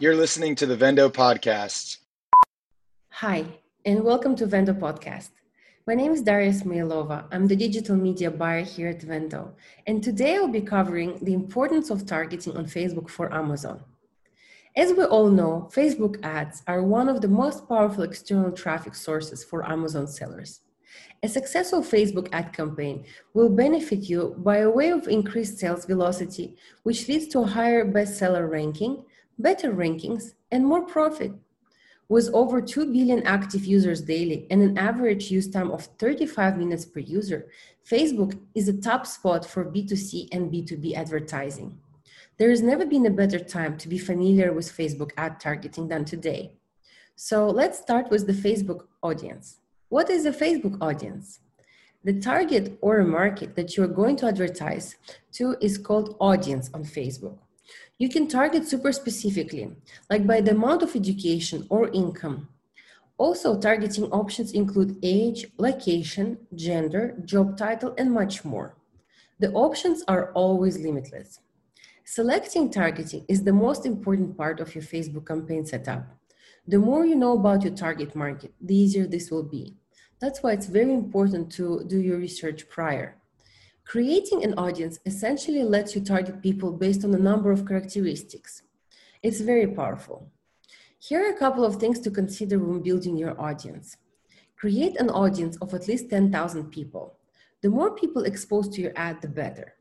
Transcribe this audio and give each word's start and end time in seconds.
You're 0.00 0.14
listening 0.14 0.54
to 0.54 0.66
the 0.66 0.76
Vendo 0.76 1.10
Podcast. 1.10 1.96
Hi, 3.10 3.44
and 3.84 4.04
welcome 4.04 4.36
to 4.36 4.46
Vendo 4.46 4.72
Podcast. 4.72 5.30
My 5.88 5.94
name 5.96 6.12
is 6.12 6.22
Daria 6.22 6.52
Smailova. 6.52 7.24
I'm 7.32 7.48
the 7.48 7.56
digital 7.56 7.96
media 7.96 8.30
buyer 8.30 8.62
here 8.62 8.90
at 8.90 9.00
Vendo, 9.00 9.54
and 9.88 10.00
today 10.00 10.36
I'll 10.36 10.46
be 10.46 10.60
covering 10.60 11.18
the 11.22 11.34
importance 11.34 11.90
of 11.90 12.06
targeting 12.06 12.56
on 12.56 12.66
Facebook 12.66 13.08
for 13.08 13.34
Amazon. 13.34 13.82
As 14.76 14.92
we 14.92 15.02
all 15.02 15.30
know, 15.30 15.68
Facebook 15.74 16.22
ads 16.22 16.62
are 16.68 16.84
one 16.84 17.08
of 17.08 17.20
the 17.20 17.26
most 17.26 17.68
powerful 17.68 18.04
external 18.04 18.52
traffic 18.52 18.94
sources 18.94 19.42
for 19.42 19.68
Amazon 19.68 20.06
sellers. 20.06 20.60
A 21.24 21.28
successful 21.28 21.82
Facebook 21.82 22.28
ad 22.30 22.52
campaign 22.52 23.04
will 23.34 23.48
benefit 23.48 24.08
you 24.08 24.36
by 24.38 24.58
a 24.58 24.70
way 24.70 24.90
of 24.90 25.08
increased 25.08 25.58
sales 25.58 25.86
velocity, 25.86 26.56
which 26.84 27.08
leads 27.08 27.26
to 27.28 27.40
a 27.40 27.46
higher 27.46 27.84
bestseller 27.84 28.48
ranking, 28.48 29.02
better 29.38 29.72
rankings, 29.72 30.34
and 30.50 30.66
more 30.66 30.84
profit. 30.84 31.32
With 32.08 32.30
over 32.32 32.62
2 32.62 32.86
billion 32.86 33.22
active 33.24 33.66
users 33.66 34.00
daily 34.00 34.46
and 34.50 34.62
an 34.62 34.78
average 34.78 35.30
use 35.30 35.46
time 35.48 35.70
of 35.70 35.84
35 35.98 36.56
minutes 36.56 36.86
per 36.86 37.00
user, 37.00 37.48
Facebook 37.86 38.38
is 38.54 38.66
a 38.68 38.80
top 38.80 39.06
spot 39.06 39.44
for 39.44 39.64
B2C 39.64 40.28
and 40.32 40.50
B2B 40.50 40.94
advertising. 40.94 41.78
There 42.38 42.50
has 42.50 42.62
never 42.62 42.86
been 42.86 43.04
a 43.06 43.10
better 43.10 43.38
time 43.38 43.76
to 43.78 43.88
be 43.88 43.98
familiar 43.98 44.52
with 44.52 44.72
Facebook 44.72 45.10
ad 45.18 45.38
targeting 45.38 45.88
than 45.88 46.04
today. 46.04 46.52
So 47.14 47.48
let's 47.48 47.78
start 47.78 48.10
with 48.10 48.26
the 48.26 48.32
Facebook 48.32 48.86
audience. 49.02 49.58
What 49.88 50.08
is 50.08 50.24
a 50.24 50.32
Facebook 50.32 50.78
audience? 50.80 51.40
The 52.04 52.20
target 52.20 52.78
or 52.80 53.02
market 53.04 53.56
that 53.56 53.76
you 53.76 53.82
are 53.82 53.88
going 53.88 54.16
to 54.16 54.26
advertise 54.26 54.96
to 55.32 55.56
is 55.60 55.76
called 55.76 56.16
audience 56.20 56.70
on 56.72 56.84
Facebook. 56.84 57.38
You 57.98 58.08
can 58.08 58.28
target 58.28 58.66
super 58.66 58.92
specifically, 58.92 59.70
like 60.08 60.26
by 60.26 60.40
the 60.40 60.52
amount 60.52 60.82
of 60.82 60.94
education 60.94 61.66
or 61.68 61.88
income. 61.88 62.48
Also, 63.18 63.58
targeting 63.58 64.04
options 64.12 64.52
include 64.52 64.98
age, 65.02 65.46
location, 65.58 66.38
gender, 66.54 67.16
job 67.24 67.56
title, 67.58 67.94
and 67.98 68.12
much 68.12 68.44
more. 68.44 68.76
The 69.40 69.52
options 69.52 70.04
are 70.06 70.32
always 70.32 70.78
limitless. 70.78 71.40
Selecting 72.04 72.70
targeting 72.70 73.24
is 73.28 73.42
the 73.42 73.52
most 73.52 73.84
important 73.84 74.36
part 74.36 74.60
of 74.60 74.74
your 74.74 74.84
Facebook 74.84 75.26
campaign 75.26 75.66
setup. 75.66 76.06
The 76.66 76.78
more 76.78 77.04
you 77.04 77.14
know 77.14 77.32
about 77.32 77.62
your 77.64 77.74
target 77.74 78.14
market, 78.14 78.52
the 78.60 78.76
easier 78.76 79.06
this 79.06 79.30
will 79.30 79.42
be. 79.42 79.74
That's 80.20 80.42
why 80.42 80.52
it's 80.52 80.66
very 80.66 80.92
important 80.92 81.52
to 81.52 81.84
do 81.86 82.00
your 82.00 82.18
research 82.18 82.68
prior. 82.68 83.16
Creating 83.88 84.44
an 84.44 84.52
audience 84.58 84.98
essentially 85.06 85.64
lets 85.64 85.94
you 85.94 86.02
target 86.02 86.42
people 86.42 86.70
based 86.70 87.06
on 87.06 87.14
a 87.14 87.18
number 87.18 87.50
of 87.50 87.66
characteristics. 87.66 88.62
It's 89.22 89.40
very 89.40 89.66
powerful. 89.66 90.30
Here 90.98 91.24
are 91.24 91.34
a 91.34 91.38
couple 91.38 91.64
of 91.64 91.76
things 91.76 91.98
to 92.00 92.10
consider 92.10 92.58
when 92.58 92.82
building 92.82 93.16
your 93.16 93.40
audience. 93.40 93.96
Create 94.56 95.00
an 95.00 95.08
audience 95.08 95.56
of 95.62 95.72
at 95.72 95.88
least 95.88 96.10
10,000 96.10 96.70
people. 96.70 97.16
The 97.62 97.70
more 97.70 97.96
people 97.96 98.24
exposed 98.24 98.74
to 98.74 98.82
your 98.82 98.92
ad, 98.94 99.22
the 99.22 99.28
better. 99.28 99.72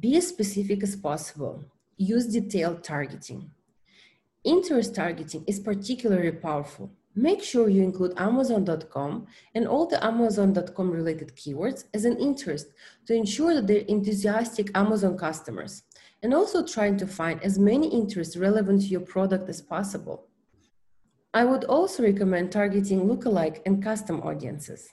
Be 0.00 0.16
as 0.16 0.26
specific 0.26 0.82
as 0.82 0.96
possible. 0.96 1.64
Use 1.98 2.26
detailed 2.26 2.82
targeting. 2.82 3.52
Interest 4.42 4.92
targeting 4.92 5.44
is 5.46 5.60
particularly 5.60 6.32
powerful. 6.32 6.90
Make 7.16 7.42
sure 7.42 7.68
you 7.68 7.82
include 7.82 8.14
Amazon.com 8.16 9.26
and 9.54 9.66
all 9.66 9.86
the 9.86 10.02
Amazon.com 10.04 10.90
related 10.90 11.34
keywords 11.34 11.84
as 11.92 12.04
an 12.04 12.16
interest 12.18 12.68
to 13.06 13.14
ensure 13.14 13.52
that 13.54 13.66
they're 13.66 13.88
enthusiastic 13.88 14.70
Amazon 14.76 15.18
customers, 15.18 15.82
and 16.22 16.32
also 16.32 16.64
trying 16.64 16.96
to 16.98 17.08
find 17.08 17.42
as 17.42 17.58
many 17.58 17.88
interests 17.88 18.36
relevant 18.36 18.82
to 18.82 18.86
your 18.86 19.00
product 19.00 19.48
as 19.48 19.60
possible. 19.60 20.28
I 21.34 21.44
would 21.44 21.64
also 21.64 22.04
recommend 22.04 22.52
targeting 22.52 23.08
lookalike 23.08 23.60
and 23.66 23.82
custom 23.82 24.20
audiences. 24.20 24.88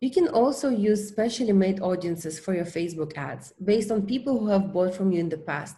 You 0.00 0.10
can 0.10 0.28
also 0.28 0.70
use 0.70 1.08
specially 1.08 1.52
made 1.52 1.80
audiences 1.80 2.38
for 2.38 2.54
your 2.54 2.64
Facebook 2.64 3.16
ads 3.18 3.52
based 3.62 3.90
on 3.90 4.06
people 4.06 4.38
who 4.38 4.48
have 4.48 4.72
bought 4.72 4.94
from 4.94 5.12
you 5.12 5.20
in 5.20 5.28
the 5.28 5.36
past, 5.36 5.76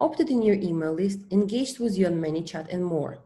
opted 0.00 0.28
in 0.28 0.42
your 0.42 0.56
email 0.56 0.92
list, 0.92 1.20
engaged 1.30 1.78
with 1.78 1.96
you 1.96 2.06
on 2.06 2.20
ManyChat, 2.20 2.72
and 2.72 2.84
more. 2.84 3.18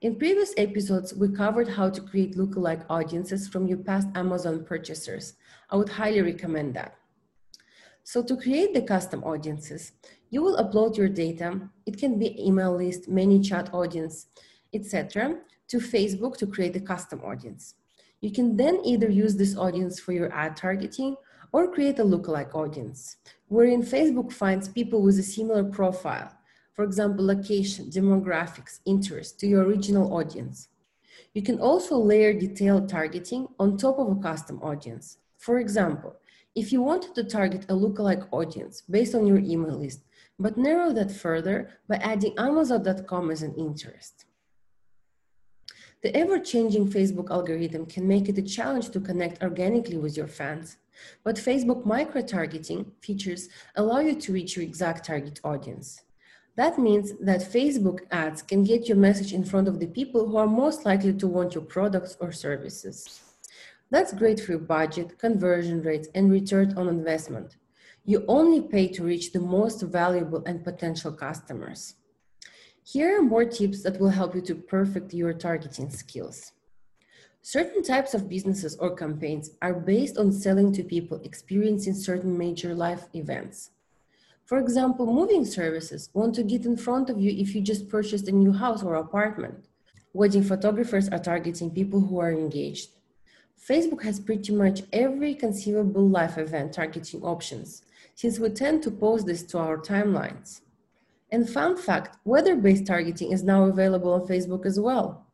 In 0.00 0.14
previous 0.14 0.54
episodes, 0.56 1.12
we 1.12 1.28
covered 1.28 1.66
how 1.66 1.90
to 1.90 2.00
create 2.00 2.36
lookalike 2.36 2.84
audiences 2.88 3.48
from 3.48 3.66
your 3.66 3.78
past 3.78 4.06
Amazon 4.14 4.64
purchasers. 4.64 5.34
I 5.70 5.76
would 5.76 5.88
highly 5.88 6.22
recommend 6.22 6.74
that. 6.74 6.94
So 8.04 8.22
to 8.22 8.36
create 8.36 8.74
the 8.74 8.82
custom 8.82 9.24
audiences, 9.24 9.90
you 10.30 10.40
will 10.40 10.56
upload 10.56 10.96
your 10.96 11.08
data. 11.08 11.68
It 11.84 11.98
can 11.98 12.16
be 12.16 12.40
email 12.40 12.76
list, 12.76 13.10
ManyChat 13.10 13.74
audience, 13.74 14.26
etc. 14.72 15.40
to 15.66 15.78
Facebook 15.78 16.36
to 16.36 16.46
create 16.46 16.76
a 16.76 16.80
custom 16.80 17.20
audience. 17.24 17.74
You 18.20 18.30
can 18.30 18.56
then 18.56 18.80
either 18.84 19.10
use 19.10 19.34
this 19.34 19.56
audience 19.56 19.98
for 19.98 20.12
your 20.12 20.32
ad 20.32 20.56
targeting 20.56 21.16
or 21.50 21.72
create 21.74 21.98
a 21.98 22.04
lookalike 22.04 22.54
audience, 22.54 23.16
wherein 23.48 23.82
Facebook 23.82 24.32
finds 24.32 24.68
people 24.68 25.02
with 25.02 25.18
a 25.18 25.24
similar 25.24 25.64
profile 25.64 26.37
for 26.78 26.84
example, 26.84 27.26
location, 27.26 27.86
demographics, 27.86 28.78
interest 28.86 29.40
to 29.40 29.48
your 29.48 29.64
original 29.64 30.14
audience. 30.14 30.68
You 31.34 31.42
can 31.42 31.58
also 31.58 31.96
layer 31.96 32.32
detailed 32.32 32.88
targeting 32.88 33.48
on 33.58 33.76
top 33.76 33.98
of 33.98 34.16
a 34.16 34.20
custom 34.20 34.62
audience. 34.62 35.18
For 35.38 35.58
example, 35.58 36.14
if 36.54 36.70
you 36.70 36.80
wanted 36.80 37.16
to 37.16 37.24
target 37.24 37.64
a 37.64 37.74
lookalike 37.74 38.28
audience 38.30 38.82
based 38.82 39.16
on 39.16 39.26
your 39.26 39.38
email 39.38 39.76
list, 39.76 40.04
but 40.38 40.56
narrow 40.56 40.92
that 40.92 41.10
further 41.10 41.68
by 41.88 41.96
adding 41.96 42.38
Amazon.com 42.38 43.32
as 43.32 43.42
an 43.42 43.56
interest. 43.56 44.26
The 46.04 46.16
ever 46.16 46.38
changing 46.38 46.92
Facebook 46.92 47.28
algorithm 47.32 47.86
can 47.86 48.06
make 48.06 48.28
it 48.28 48.38
a 48.38 48.42
challenge 48.56 48.90
to 48.90 49.00
connect 49.00 49.42
organically 49.42 49.98
with 49.98 50.16
your 50.16 50.28
fans, 50.28 50.76
but 51.24 51.34
Facebook 51.34 51.84
micro 51.84 52.22
targeting 52.22 52.92
features 53.00 53.48
allow 53.74 53.98
you 53.98 54.14
to 54.14 54.32
reach 54.32 54.54
your 54.54 54.64
exact 54.64 55.06
target 55.06 55.40
audience. 55.42 56.04
That 56.58 56.76
means 56.76 57.12
that 57.20 57.52
Facebook 57.52 58.00
ads 58.10 58.42
can 58.42 58.64
get 58.64 58.88
your 58.88 58.96
message 58.96 59.32
in 59.32 59.44
front 59.44 59.68
of 59.68 59.78
the 59.78 59.86
people 59.86 60.26
who 60.26 60.36
are 60.38 60.48
most 60.48 60.84
likely 60.84 61.12
to 61.12 61.28
want 61.28 61.54
your 61.54 61.62
products 61.62 62.16
or 62.18 62.32
services. 62.32 63.20
That's 63.90 64.12
great 64.12 64.40
for 64.40 64.50
your 64.50 64.66
budget, 64.76 65.20
conversion 65.20 65.82
rates, 65.82 66.08
and 66.16 66.32
return 66.32 66.76
on 66.76 66.88
investment. 66.88 67.54
You 68.04 68.24
only 68.26 68.60
pay 68.60 68.88
to 68.88 69.04
reach 69.04 69.30
the 69.30 69.38
most 69.38 69.82
valuable 69.82 70.42
and 70.46 70.64
potential 70.64 71.12
customers. 71.12 71.94
Here 72.82 73.20
are 73.20 73.22
more 73.22 73.44
tips 73.44 73.84
that 73.84 74.00
will 74.00 74.10
help 74.10 74.34
you 74.34 74.40
to 74.40 74.56
perfect 74.56 75.14
your 75.14 75.34
targeting 75.34 75.90
skills. 75.90 76.50
Certain 77.40 77.84
types 77.84 78.14
of 78.14 78.28
businesses 78.28 78.76
or 78.80 78.96
campaigns 78.96 79.52
are 79.62 79.74
based 79.74 80.18
on 80.18 80.32
selling 80.32 80.72
to 80.72 80.82
people 80.82 81.20
experiencing 81.22 81.94
certain 81.94 82.36
major 82.36 82.74
life 82.74 83.06
events. 83.14 83.70
For 84.48 84.56
example, 84.56 85.04
moving 85.04 85.44
services 85.44 86.08
want 86.14 86.34
to 86.36 86.42
get 86.42 86.64
in 86.64 86.78
front 86.78 87.10
of 87.10 87.20
you 87.20 87.30
if 87.30 87.54
you 87.54 87.60
just 87.60 87.90
purchased 87.90 88.28
a 88.28 88.32
new 88.32 88.50
house 88.50 88.82
or 88.82 88.94
apartment. 88.94 89.66
Wedding 90.14 90.42
photographers 90.42 91.06
are 91.10 91.18
targeting 91.18 91.70
people 91.70 92.00
who 92.00 92.18
are 92.18 92.32
engaged. 92.32 92.92
Facebook 93.60 94.02
has 94.04 94.18
pretty 94.18 94.54
much 94.54 94.84
every 94.90 95.34
conceivable 95.34 96.08
life 96.08 96.38
event 96.38 96.72
targeting 96.72 97.22
options, 97.22 97.82
since 98.14 98.38
we 98.38 98.48
tend 98.48 98.82
to 98.84 98.90
post 98.90 99.26
this 99.26 99.42
to 99.42 99.58
our 99.58 99.76
timelines. 99.76 100.62
And 101.30 101.46
fun 101.46 101.76
fact, 101.76 102.16
weather-based 102.24 102.86
targeting 102.86 103.32
is 103.32 103.44
now 103.44 103.64
available 103.64 104.14
on 104.14 104.26
Facebook 104.26 104.64
as 104.64 104.80
well. 104.80 105.26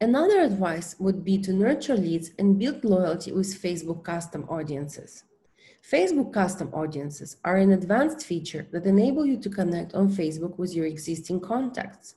Another 0.00 0.40
advice 0.40 0.96
would 0.98 1.24
be 1.24 1.38
to 1.38 1.52
nurture 1.52 1.96
leads 1.96 2.32
and 2.40 2.58
build 2.58 2.84
loyalty 2.84 3.30
with 3.30 3.62
Facebook 3.62 4.02
custom 4.02 4.46
audiences. 4.48 5.22
Facebook 5.92 6.32
custom 6.32 6.70
audiences 6.72 7.36
are 7.44 7.58
an 7.58 7.72
advanced 7.72 8.24
feature 8.24 8.66
that 8.72 8.86
enable 8.86 9.26
you 9.26 9.36
to 9.36 9.50
connect 9.50 9.94
on 9.94 10.08
Facebook 10.08 10.56
with 10.56 10.74
your 10.74 10.86
existing 10.86 11.40
contacts. 11.40 12.14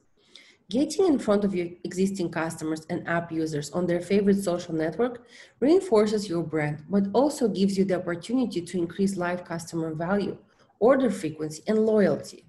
Getting 0.69 1.05
in 1.05 1.19
front 1.19 1.43
of 1.43 1.53
your 1.53 1.67
existing 1.83 2.29
customers 2.31 2.85
and 2.89 3.05
app 3.09 3.29
users 3.29 3.69
on 3.71 3.85
their 3.85 3.99
favorite 3.99 4.41
social 4.41 4.73
network 4.73 5.27
reinforces 5.59 6.29
your 6.29 6.43
brand, 6.43 6.85
but 6.89 7.07
also 7.11 7.49
gives 7.49 7.77
you 7.77 7.83
the 7.83 7.97
opportunity 7.97 8.61
to 8.61 8.77
increase 8.77 9.17
live 9.17 9.43
customer 9.43 9.93
value, 9.93 10.37
order 10.79 11.11
frequency, 11.11 11.61
and 11.67 11.85
loyalty. 11.85 12.45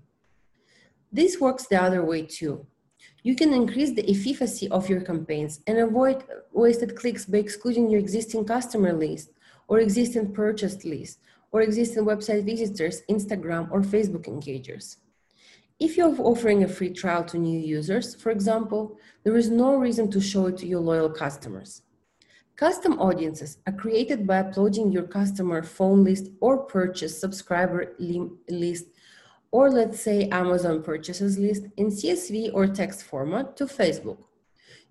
This 1.11 1.41
works 1.41 1.67
the 1.67 1.82
other 1.82 2.05
way 2.05 2.23
too. 2.23 2.65
You 3.25 3.35
can 3.35 3.53
increase 3.53 3.91
the 3.93 4.09
efficacy 4.09 4.69
of 4.69 4.88
your 4.88 5.00
campaigns 5.00 5.62
and 5.67 5.79
avoid 5.79 6.23
wasted 6.53 6.94
clicks 6.94 7.25
by 7.25 7.38
excluding 7.38 7.91
your 7.91 7.99
existing 7.99 8.44
customer 8.44 8.93
list 8.93 9.31
or 9.69 9.79
existing 9.79 10.32
purchased 10.32 10.85
list 10.85 11.20
or 11.53 11.62
existing 11.62 12.05
website 12.05 12.44
visitors, 12.44 13.03
Instagram 13.09 13.70
or 13.70 13.81
Facebook 13.81 14.26
engagers. 14.26 14.97
If 15.79 15.97
you're 15.97 16.20
offering 16.20 16.65
a 16.65 16.69
free 16.69 16.93
trial 16.93 17.25
to 17.26 17.38
new 17.38 17.59
users, 17.59 18.15
for 18.15 18.31
example, 18.31 18.99
there 19.23 19.37
is 19.37 19.49
no 19.49 19.76
reason 19.76 20.11
to 20.11 20.20
show 20.20 20.47
it 20.47 20.56
to 20.59 20.67
your 20.67 20.81
loyal 20.81 21.09
customers. 21.09 21.82
Custom 22.56 22.99
audiences 22.99 23.59
are 23.69 23.73
created 23.73 24.26
by 24.26 24.38
uploading 24.38 24.91
your 24.91 25.05
customer 25.05 25.62
phone 25.62 26.03
list 26.03 26.26
or 26.41 26.65
purchase 26.65 27.20
subscriber 27.20 27.94
list 28.49 28.87
or 29.50 29.70
let's 29.70 30.00
say 30.00 30.29
Amazon 30.31 30.82
purchases 30.82 31.38
list 31.38 31.65
in 31.76 31.87
CSV 31.87 32.50
or 32.53 32.67
text 32.67 33.05
format 33.05 33.56
to 33.56 33.67
Facebook. 33.67 34.19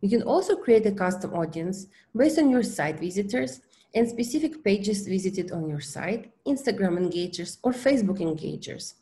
You 0.02 0.10
can 0.10 0.24
also 0.24 0.56
create 0.56 0.86
a 0.86 0.92
custom 0.92 1.34
audience 1.34 1.88
based 2.16 2.40
on 2.40 2.50
your 2.50 2.64
site 2.64 3.00
visitors 3.00 3.62
and 3.94 4.08
specific 4.08 4.64
pages 4.64 5.08
visited 5.08 5.52
on 5.52 5.70
your 5.70 5.82
site, 5.82 6.32
Instagram 6.46 6.98
engagers, 6.98 7.58
or 7.64 7.72
Facebook 7.72 8.20
engagers. 8.20 8.94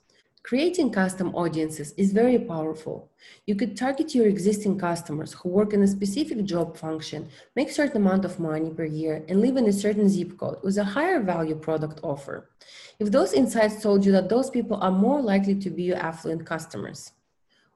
Creating 0.45 0.91
custom 0.91 1.33
audiences 1.33 1.91
is 1.97 2.13
very 2.13 2.37
powerful. 2.37 3.09
You 3.47 3.55
could 3.55 3.75
target 3.75 4.13
your 4.13 4.27
existing 4.27 4.77
customers 4.77 5.33
who 5.33 5.49
work 5.49 5.73
in 5.73 5.81
a 5.81 5.87
specific 5.87 6.43
job 6.43 6.77
function, 6.77 7.29
make 7.55 7.69
a 7.69 7.73
certain 7.73 7.97
amount 7.97 8.25
of 8.25 8.39
money 8.39 8.69
per 8.69 8.85
year, 8.85 9.25
and 9.27 9.41
live 9.41 9.57
in 9.57 9.67
a 9.67 9.73
certain 9.73 10.07
zip 10.07 10.37
code 10.37 10.59
with 10.61 10.77
a 10.77 10.83
higher 10.83 11.19
value 11.19 11.55
product 11.55 11.99
offer. 12.03 12.51
If 12.99 13.09
those 13.09 13.33
insights 13.33 13.81
told 13.81 14.05
you 14.05 14.11
that 14.11 14.29
those 14.29 14.51
people 14.51 14.77
are 14.77 14.91
more 14.91 15.19
likely 15.19 15.55
to 15.55 15.71
be 15.71 15.81
your 15.81 15.97
affluent 15.97 16.45
customers. 16.45 17.11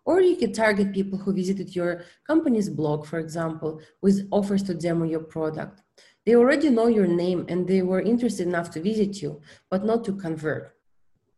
Or 0.05 0.21
you 0.21 0.35
could 0.35 0.53
target 0.53 0.93
people 0.93 1.17
who 1.17 1.33
visited 1.33 1.75
your 1.75 2.03
company's 2.27 2.69
blog, 2.69 3.07
for 3.07 3.17
example, 3.17 3.81
with 4.01 4.27
offers 4.29 4.61
to 4.63 4.75
demo 4.75 5.05
your 5.05 5.21
product. 5.21 5.81
They 6.29 6.35
already 6.35 6.69
know 6.69 6.85
your 6.85 7.07
name 7.07 7.47
and 7.49 7.67
they 7.67 7.81
were 7.81 8.01
interested 8.01 8.45
enough 8.45 8.69
to 8.73 8.79
visit 8.79 9.19
you, 9.19 9.41
but 9.67 9.83
not 9.83 10.03
to 10.03 10.13
convert. 10.13 10.75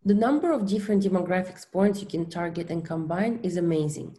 The 0.04 0.14
number 0.14 0.52
of 0.52 0.68
different 0.68 1.02
demographics 1.02 1.66
points 1.66 2.02
you 2.02 2.08
can 2.08 2.30
target 2.30 2.70
and 2.70 2.84
combine 2.84 3.40
is 3.42 3.56
amazing. 3.56 4.18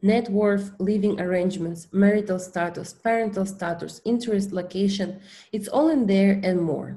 Net 0.00 0.30
worth, 0.30 0.72
living 0.78 1.20
arrangements, 1.20 1.88
marital 1.92 2.38
status, 2.38 2.94
parental 2.94 3.44
status, 3.44 4.00
interest, 4.06 4.50
location, 4.50 5.20
it's 5.52 5.68
all 5.68 5.90
in 5.90 6.06
there 6.06 6.40
and 6.42 6.62
more. 6.62 6.96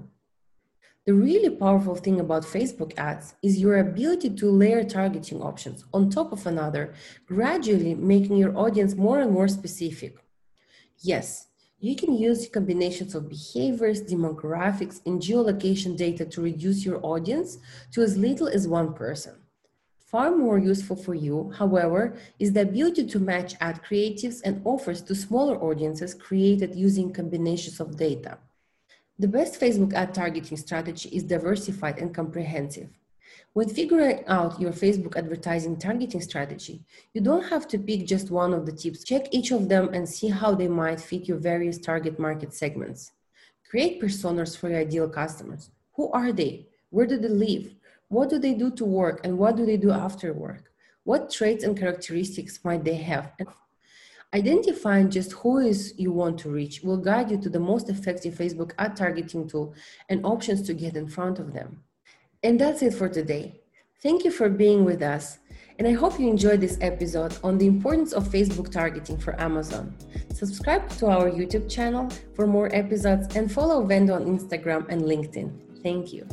The 1.06 1.14
really 1.14 1.50
powerful 1.50 1.96
thing 1.96 2.22
about 2.22 2.44
Facebook 2.44 2.98
ads 2.98 3.36
is 3.44 3.60
your 3.60 3.78
ability 3.78 4.30
to 4.36 4.50
layer 4.50 4.86
targeting 4.86 5.42
options 5.42 5.84
on 5.94 6.10
top 6.10 6.32
of 6.32 6.48
another, 6.48 6.94
gradually 7.26 7.94
making 7.94 8.38
your 8.38 8.58
audience 8.58 8.96
more 8.96 9.20
and 9.20 9.34
more 9.34 9.50
specific. 9.50 10.16
Yes, 11.00 11.47
you 11.80 11.96
can 11.96 12.18
use 12.18 12.50
combinations 12.50 13.14
of 13.14 13.30
behaviors, 13.30 14.02
demographics, 14.02 15.00
and 15.06 15.22
geolocation 15.22 15.96
data 15.96 16.26
to 16.26 16.42
reduce 16.42 16.84
your 16.84 17.00
audience 17.06 17.60
to 17.92 18.02
as 18.02 18.18
little 18.18 18.48
as 18.48 18.68
one 18.68 18.94
person. 18.94 19.36
Far 20.00 20.36
more 20.36 20.58
useful 20.58 20.96
for 20.96 21.14
you, 21.14 21.52
however, 21.52 22.18
is 22.40 22.54
the 22.54 22.62
ability 22.62 23.06
to 23.08 23.20
match 23.20 23.56
ad 23.60 23.82
creatives 23.84 24.42
and 24.44 24.62
offers 24.66 25.02
to 25.02 25.14
smaller 25.14 25.62
audiences 25.62 26.14
created 26.14 26.74
using 26.74 27.14
combinations 27.14 27.80
of 27.80 27.98
data. 27.98 28.40
The 29.20 29.28
best 29.28 29.60
Facebook 29.60 29.94
ad 29.94 30.14
targeting 30.14 30.58
strategy 30.58 31.10
is 31.10 31.24
diversified 31.24 32.00
and 32.00 32.16
comprehensive. 32.16 32.90
When 33.58 33.70
figuring 33.70 34.24
out 34.28 34.62
your 34.62 34.72
Facebook 34.72 35.18
advertising 35.18 35.78
targeting 35.78 36.22
strategy, 36.22 36.86
you 37.16 37.22
don't 37.22 37.50
have 37.50 37.68
to 37.70 37.80
pick 37.80 38.06
just 38.06 38.30
one 38.30 38.54
of 38.54 38.68
the 38.68 38.72
tips. 38.72 39.04
Check 39.04 39.30
each 39.32 39.50
of 39.50 39.68
them 39.68 39.90
and 39.96 40.08
see 40.08 40.28
how 40.28 40.54
they 40.54 40.68
might 40.68 41.02
fit 41.02 41.28
your 41.28 41.40
various 41.40 41.80
target 41.80 42.20
market 42.20 42.54
segments. 42.54 43.14
Create 43.68 44.00
personas 44.00 44.56
for 44.56 44.70
your 44.70 44.82
ideal 44.82 45.10
customers. 45.10 45.72
Who 45.96 46.12
are 46.12 46.32
they? 46.32 46.68
Where 46.92 47.08
do 47.08 47.18
they 47.18 47.30
live? 47.30 47.74
What 48.10 48.30
do 48.30 48.38
they 48.38 48.54
do 48.54 48.70
to 48.70 48.86
work 48.86 49.22
and 49.24 49.40
what 49.40 49.56
do 49.56 49.66
they 49.66 49.78
do 49.78 49.90
after 49.90 50.34
work? 50.34 50.72
What 51.04 51.32
traits 51.32 51.64
and 51.64 51.76
characteristics 51.76 52.60
might 52.64 52.84
they 52.84 52.98
have? 52.98 53.32
Identifying 54.36 55.10
just 55.10 55.32
who 55.32 55.58
is 55.58 55.96
you 55.98 56.12
want 56.12 56.38
to 56.42 56.52
reach 56.52 56.84
will 56.84 56.98
guide 56.98 57.32
you 57.32 57.42
to 57.42 57.50
the 57.50 57.60
most 57.60 57.90
effective 57.90 58.36
Facebook 58.36 58.74
ad 58.78 58.96
targeting 58.96 59.48
tool 59.48 59.74
and 60.10 60.24
options 60.24 60.62
to 60.68 60.76
get 60.76 60.96
in 60.96 61.08
front 61.08 61.40
of 61.40 61.54
them. 61.54 61.82
And 62.48 62.58
that's 62.58 62.82
it 62.82 62.94
for 62.94 63.10
today. 63.10 63.60
Thank 64.02 64.24
you 64.24 64.32
for 64.32 64.48
being 64.48 64.86
with 64.86 65.02
us. 65.02 65.40
And 65.80 65.86
I 65.86 65.92
hope 65.92 66.18
you 66.18 66.30
enjoyed 66.30 66.62
this 66.62 66.78
episode 66.80 67.38
on 67.44 67.58
the 67.58 67.68
importance 67.68 68.14
of 68.14 68.30
Facebook 68.30 68.72
targeting 68.72 69.18
for 69.18 69.38
Amazon. 69.38 69.94
Subscribe 70.34 70.90
to 70.92 71.08
our 71.08 71.30
YouTube 71.30 71.70
channel 71.70 72.10
for 72.36 72.48
more 72.48 72.74
episodes 72.74 73.36
and 73.36 73.52
follow 73.52 73.86
Vendo 73.86 74.16
on 74.16 74.24
Instagram 74.24 74.88
and 74.88 75.02
LinkedIn. 75.02 75.84
Thank 75.84 76.14
you. 76.14 76.26